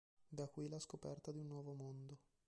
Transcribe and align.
Da 0.31 0.47
qui 0.47 0.67
la 0.67 0.79
scoperta 0.79 1.31
di 1.31 1.37
un 1.37 1.45
nuovo 1.45 1.75
mondo. 1.75 2.17